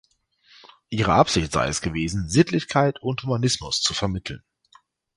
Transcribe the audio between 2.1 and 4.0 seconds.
Sittlichkeit und Humanismus zu